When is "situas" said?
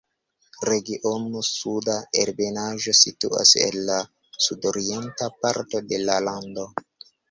3.03-3.55